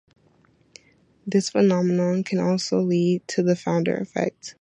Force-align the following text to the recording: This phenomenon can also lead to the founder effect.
This 1.27 1.51
phenomenon 1.51 2.23
can 2.23 2.39
also 2.39 2.79
lead 2.81 3.27
to 3.27 3.43
the 3.43 3.55
founder 3.55 3.93
effect. 3.97 4.49